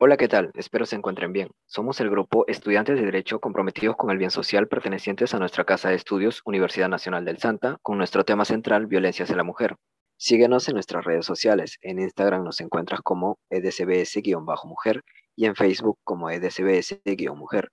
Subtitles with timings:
[0.00, 0.52] Hola, ¿qué tal?
[0.54, 1.50] Espero se encuentren bien.
[1.66, 5.88] Somos el grupo Estudiantes de Derecho comprometidos con el bien social pertenecientes a nuestra Casa
[5.88, 9.74] de Estudios Universidad Nacional del Santa, con nuestro tema central, violencia hacia la mujer.
[10.16, 11.78] Síguenos en nuestras redes sociales.
[11.82, 15.02] En Instagram nos encuentras como EDCBS-mujer
[15.34, 17.68] y en Facebook como EDCBS-mujer.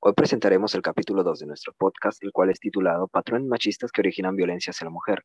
[0.00, 4.00] Hoy presentaremos el capítulo 2 de nuestro podcast, el cual es titulado Patrones machistas que
[4.00, 5.22] originan violencia hacia la mujer.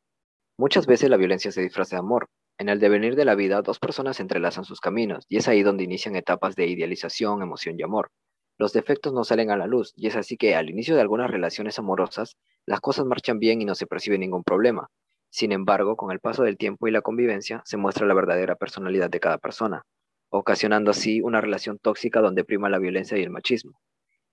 [0.59, 2.27] Muchas veces la violencia se disfraza de amor,
[2.59, 5.83] en el devenir de la vida, dos personas entrelazan sus caminos, y es ahí donde
[5.83, 8.11] inician etapas de idealización, emoción y amor.
[8.59, 11.31] Los defectos no salen a la luz, y es así que al inicio de algunas
[11.31, 14.89] relaciones amorosas, las cosas marchan bien y no se percibe ningún problema.
[15.29, 19.09] Sin embargo, con el paso del tiempo y la convivencia, se muestra la verdadera personalidad
[19.09, 19.83] de cada persona,
[20.29, 23.79] ocasionando así una relación tóxica donde prima la violencia y el machismo.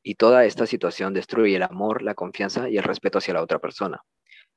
[0.03, 3.59] Y toda esta situación destruye el amor, la confianza y el respeto hacia la otra
[3.59, 4.03] persona.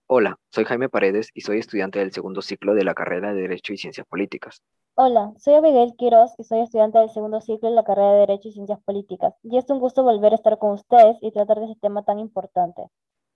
[0.07, 3.71] Hola, soy Jaime Paredes y soy estudiante del segundo ciclo de la carrera de Derecho
[3.71, 4.61] y Ciencias Políticas.
[4.95, 8.49] Hola, soy Abigail Quiroz y soy estudiante del segundo ciclo de la carrera de Derecho
[8.49, 9.33] y Ciencias Políticas.
[9.43, 12.19] Y es un gusto volver a estar con ustedes y tratar de este tema tan
[12.19, 12.83] importante.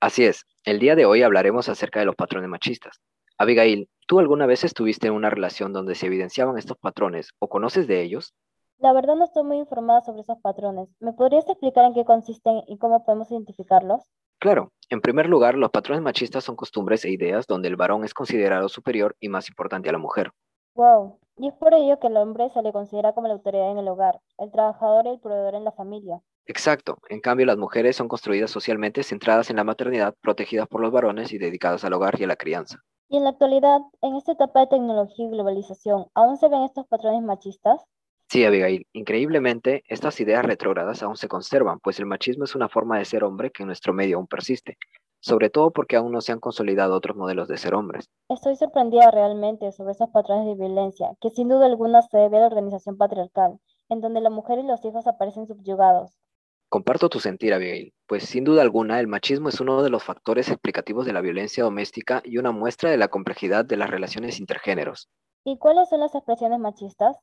[0.01, 2.99] Así es, el día de hoy hablaremos acerca de los patrones machistas.
[3.37, 7.87] Abigail, ¿tú alguna vez estuviste en una relación donde se evidenciaban estos patrones o conoces
[7.87, 8.33] de ellos?
[8.79, 10.87] La verdad no estoy muy informada sobre esos patrones.
[10.99, 14.03] ¿Me podrías explicar en qué consisten y cómo podemos identificarlos?
[14.39, 18.13] Claro, en primer lugar, los patrones machistas son costumbres e ideas donde el varón es
[18.13, 20.29] considerado superior y más importante a la mujer.
[20.75, 23.79] Wow, y es por ello que el hombre se le considera como la autoridad en
[23.79, 26.21] el hogar, el trabajador y el proveedor en la familia.
[26.45, 30.91] Exacto, en cambio las mujeres son construidas socialmente centradas en la maternidad, protegidas por los
[30.91, 32.77] varones y dedicadas al hogar y a la crianza.
[33.09, 36.85] Y en la actualidad, en esta etapa de tecnología y globalización, ¿aún se ven estos
[36.85, 37.83] patrones machistas?
[38.29, 42.97] Sí, Abigail, increíblemente, estas ideas retrógradas aún se conservan, pues el machismo es una forma
[42.97, 44.77] de ser hombre que en nuestro medio aún persiste,
[45.21, 48.09] sobre todo porque aún no se han consolidado otros modelos de ser hombres.
[48.27, 52.41] Estoy sorprendida realmente sobre esos patrones de violencia, que sin duda alguna se debe a
[52.41, 56.19] la organización patriarcal, en donde la mujer y los hijos aparecen subyugados.
[56.67, 60.49] Comparto tu sentir, Abigail, pues sin duda alguna el machismo es uno de los factores
[60.49, 65.07] explicativos de la violencia doméstica y una muestra de la complejidad de las relaciones intergéneros.
[65.45, 67.15] ¿Y cuáles son las expresiones machistas?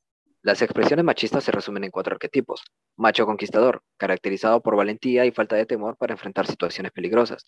[0.44, 2.62] Las expresiones machistas se resumen en cuatro arquetipos.
[2.96, 7.46] Macho conquistador, caracterizado por valentía y falta de temor para enfrentar situaciones peligrosas.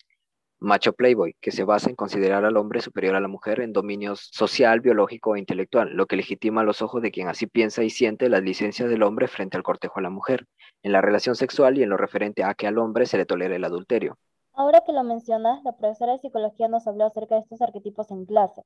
[0.57, 4.31] Macho playboy, que se basa en considerar al hombre superior a la mujer en dominios
[4.33, 7.91] social, biológico e intelectual, lo que legitima a los ojos de quien así piensa y
[7.91, 10.47] siente las licencias del hombre frente al cortejo a la mujer,
[10.81, 13.57] en la relación sexual y en lo referente a que al hombre se le tolere
[13.57, 14.17] el adulterio.
[14.53, 18.25] Ahora que lo mencionas, la profesora de psicología nos habló acerca de estos arquetipos en
[18.25, 18.63] clase.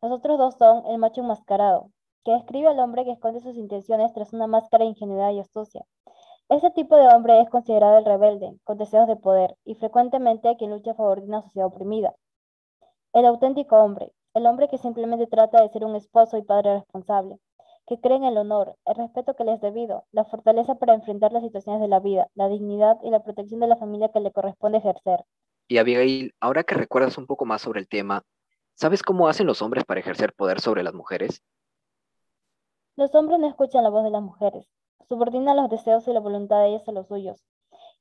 [0.00, 1.90] Los otros dos son el macho enmascarado,
[2.24, 5.84] que describe al hombre que esconde sus intenciones tras una máscara ingenuidad y astucia.
[6.48, 10.70] Ese tipo de hombre es considerado el rebelde, con deseos de poder, y frecuentemente quien
[10.70, 12.14] lucha a favor de una sociedad oprimida.
[13.12, 17.38] El auténtico hombre, el hombre que simplemente trata de ser un esposo y padre responsable,
[17.86, 21.32] que cree en el honor, el respeto que le es debido, la fortaleza para enfrentar
[21.32, 24.30] las situaciones de la vida, la dignidad y la protección de la familia que le
[24.30, 25.24] corresponde ejercer.
[25.68, 28.22] Y Abigail, ahora que recuerdas un poco más sobre el tema,
[28.74, 31.42] ¿sabes cómo hacen los hombres para ejercer poder sobre las mujeres?
[32.94, 34.68] Los hombres no escuchan la voz de las mujeres,
[35.08, 37.42] subordinan los deseos y la voluntad de ellas a los suyos,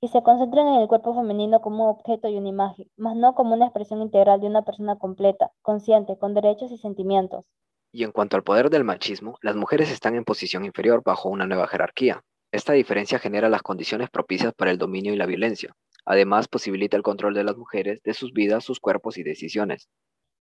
[0.01, 3.33] y se concentran en el cuerpo femenino como un objeto y una imagen, mas no
[3.33, 7.45] como una expresión integral de una persona completa, consciente, con derechos y sentimientos.
[7.93, 11.47] Y en cuanto al poder del machismo, las mujeres están en posición inferior bajo una
[11.47, 12.25] nueva jerarquía.
[12.51, 15.73] Esta diferencia genera las condiciones propicias para el dominio y la violencia.
[16.03, 19.87] Además, posibilita el control de las mujeres, de sus vidas, sus cuerpos y decisiones.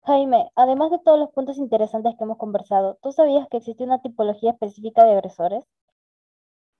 [0.06, 4.00] Jaime, además de todos los puntos interesantes que hemos conversado, ¿tú sabías que existe una
[4.00, 5.64] tipología específica de agresores?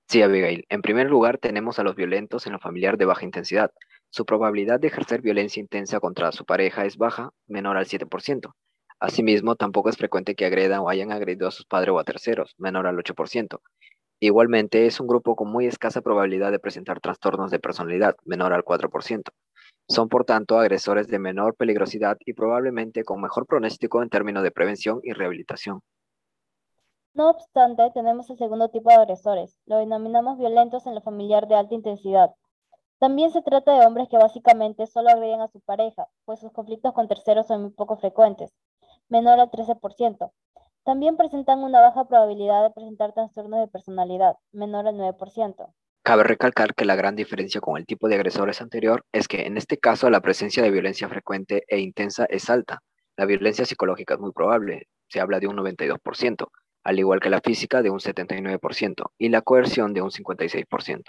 [0.09, 0.64] Sí, Abigail.
[0.69, 3.72] En primer lugar, tenemos a los violentos en lo familiar de baja intensidad.
[4.10, 8.54] Su probabilidad de ejercer violencia intensa contra su pareja es baja, menor al 7%.
[9.00, 12.54] Asimismo, tampoco es frecuente que agredan o hayan agredido a sus padres o a terceros,
[12.58, 13.60] menor al 8%.
[14.20, 18.64] Igualmente, es un grupo con muy escasa probabilidad de presentar trastornos de personalidad, menor al
[18.64, 19.32] 4%.
[19.89, 24.51] Son por tanto agresores de menor peligrosidad y probablemente con mejor pronóstico en términos de
[24.51, 25.81] prevención y rehabilitación.
[27.15, 31.55] No obstante, tenemos el segundo tipo de agresores, lo denominamos violentos en lo familiar de
[31.55, 32.35] alta intensidad.
[32.99, 36.93] También se trata de hombres que básicamente solo agreden a su pareja, pues sus conflictos
[36.93, 38.53] con terceros son muy poco frecuentes,
[39.09, 40.32] menor al 13%.
[40.85, 45.73] También presentan una baja probabilidad de presentar trastornos de personalidad, menor al 9%.
[46.06, 49.56] Cabe recalcar que la gran diferencia con el tipo de agresores anterior es que en
[49.56, 52.79] este caso la presencia de violencia frecuente e intensa es alta.
[53.17, 56.47] La violencia psicológica es muy probable, se habla de un 92%,
[56.85, 61.03] al igual que la física de un 79% y la coerción de un 56%.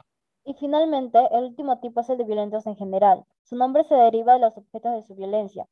[0.46, 3.24] Y finalmente, el último tipo es el de violentos en general.
[3.44, 5.68] Su nombre se deriva de los objetos de su violencia.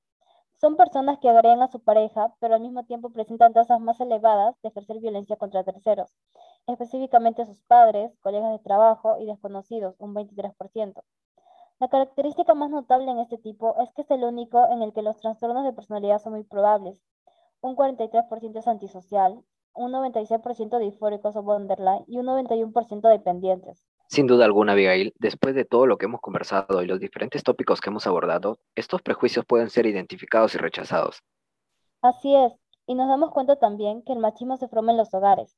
[0.62, 4.56] Son personas que agregan a su pareja, pero al mismo tiempo presentan tasas más elevadas
[4.62, 6.16] de ejercer violencia contra terceros,
[6.68, 11.02] específicamente sus padres, colegas de trabajo y desconocidos, un 23%.
[11.80, 15.02] La característica más notable en este tipo es que es el único en el que
[15.02, 17.02] los trastornos de personalidad son muy probables.
[17.62, 23.86] Un 43% es antisocial, un 96% disfóricos o borderline y un 91% dependientes.
[24.08, 27.82] Sin duda alguna, Abigail, después de todo lo que hemos conversado y los diferentes tópicos
[27.82, 31.24] que hemos abordado, estos prejuicios pueden ser identificados y rechazados.
[32.02, 32.54] Así es,
[32.88, 35.58] y nos damos cuenta también que el machismo se forma en los hogares.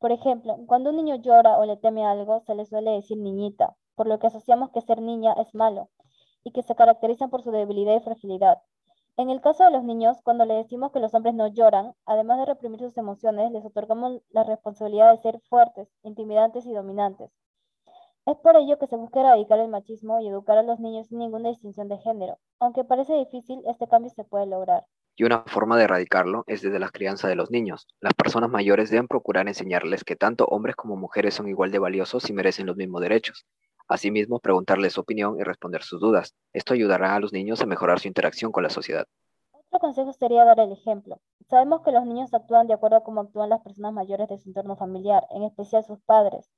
[0.00, 3.76] Por ejemplo, cuando un niño llora o le teme algo, se le suele decir niñita,
[3.94, 5.90] por lo que asociamos que ser niña es malo
[6.42, 8.62] y que se caracterizan por su debilidad y fragilidad.
[9.18, 12.38] En el caso de los niños, cuando le decimos que los hombres no lloran, además
[12.38, 17.30] de reprimir sus emociones, les otorgamos la responsabilidad de ser fuertes, intimidantes y dominantes.
[18.24, 21.18] Es por ello que se busca erradicar el machismo y educar a los niños sin
[21.18, 22.38] ninguna distinción de género.
[22.58, 24.86] Aunque parece difícil, este cambio se puede lograr.
[25.16, 27.86] Y una forma de erradicarlo es desde la crianza de los niños.
[28.00, 32.28] Las personas mayores deben procurar enseñarles que tanto hombres como mujeres son igual de valiosos
[32.30, 33.46] y merecen los mismos derechos.
[33.88, 36.34] Asimismo, preguntarles su opinión y responder sus dudas.
[36.52, 39.06] Esto ayudará a los niños a mejorar su interacción con la sociedad.
[39.52, 41.20] Otro consejo sería dar el ejemplo.
[41.48, 44.48] Sabemos que los niños actúan de acuerdo a cómo actúan las personas mayores de su
[44.48, 46.50] entorno familiar, en especial sus padres.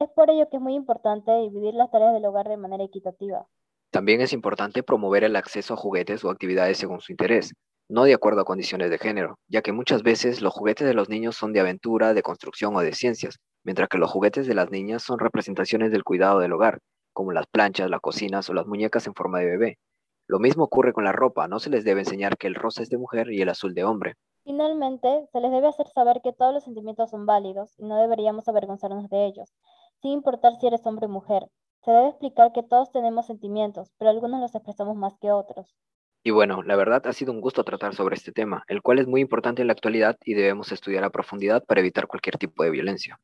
[0.00, 3.46] Es por ello que es muy importante dividir las tareas del hogar de manera equitativa.
[3.92, 7.54] También es importante promover el acceso a juguetes o actividades según su interés,
[7.92, 11.10] no de acuerdo a condiciones de género, ya que muchas veces los juguetes de los
[11.10, 14.70] niños son de aventura, de construcción o de ciencias, mientras que los juguetes de las
[14.70, 16.78] niñas son representaciones del cuidado del hogar,
[17.12, 19.78] como las planchas, las cocinas o las muñecas en forma de bebé.
[20.26, 22.88] Lo mismo ocurre con la ropa, no se les debe enseñar que el rosa es
[22.88, 24.14] de mujer y el azul de hombre.
[24.42, 28.48] Finalmente, se les debe hacer saber que todos los sentimientos son válidos y no deberíamos
[28.48, 29.52] avergonzarnos de ellos,
[30.00, 31.46] sin importar si eres hombre o mujer.
[31.84, 35.76] Se debe explicar que todos tenemos sentimientos, pero algunos los expresamos más que otros.
[36.24, 39.08] Y bueno, la verdad ha sido un gusto tratar sobre este tema, el cual es
[39.08, 42.70] muy importante en la actualidad y debemos estudiar a profundidad para evitar cualquier tipo de
[42.70, 43.18] violencia.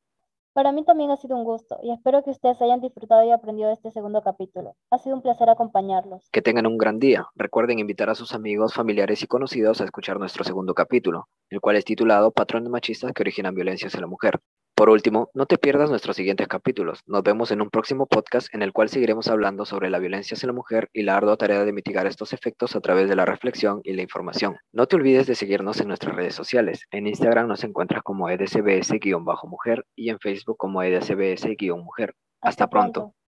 [0.53, 3.69] Para mí también ha sido un gusto y espero que ustedes hayan disfrutado y aprendido
[3.69, 4.75] de este segundo capítulo.
[4.91, 6.29] Ha sido un placer acompañarlos.
[6.33, 7.29] Que tengan un gran día.
[7.37, 11.77] Recuerden invitar a sus amigos, familiares y conocidos a escuchar nuestro segundo capítulo, el cual
[11.77, 14.41] es titulado Patrones machistas que originan violencia hacia la mujer.
[14.79, 17.03] Por último, no te pierdas nuestros siguientes capítulos.
[17.05, 20.47] Nos vemos en un próximo podcast en el cual seguiremos hablando sobre la violencia hacia
[20.47, 23.81] la mujer y la ardua tarea de mitigar estos efectos a través de la reflexión
[23.83, 24.57] y la información.
[24.71, 26.85] No te olvides de seguirnos en nuestras redes sociales.
[26.93, 32.15] En Instagram nos encuentras como edsbs-mujer y en Facebook como edsbs-mujer.
[32.41, 33.15] Hasta, pronto.